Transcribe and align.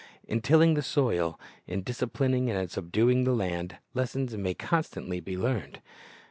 In 0.27 0.41
tilling 0.41 0.73
the 0.73 0.81
soil, 0.81 1.39
in 1.67 1.83
disciplining 1.83 2.49
and 2.49 2.71
subduing 2.71 3.23
the 3.23 3.35
land, 3.35 3.77
lessons 3.93 4.35
may 4.35 4.55
constantly 4.55 5.19
be 5.19 5.37
learned. 5.37 5.79